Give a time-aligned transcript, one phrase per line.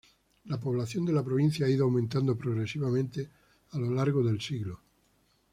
[0.45, 3.29] La población de la provincia ha ido aumentando progresivamente
[3.73, 4.79] a lo largo del siglo.